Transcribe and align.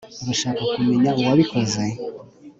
urashaka 0.23 0.61
kumenya 0.73 1.11
uwabikoze 1.19 1.83